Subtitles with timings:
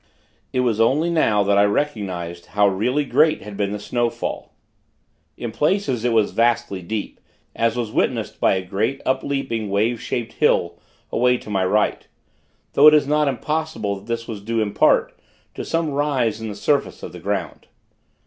[0.51, 4.51] It was only now, that I recognized how really great had been the snowfall.
[5.37, 7.19] In places it was vastly deep,
[7.55, 10.79] as was witnessed by a great, upleaping, wave shaped hill,
[11.11, 12.07] away to my right;
[12.73, 15.13] though it is not impossible, that this was due, in part,
[15.53, 17.67] to some rise in the surface of the ground.